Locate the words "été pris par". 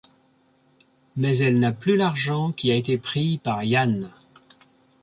2.75-3.63